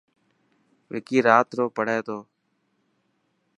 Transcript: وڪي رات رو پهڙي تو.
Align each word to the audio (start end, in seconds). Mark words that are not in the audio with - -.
وڪي 0.91 1.17
رات 1.27 1.47
رو 1.57 1.65
پهڙي 1.75 1.99
تو. 2.07 2.17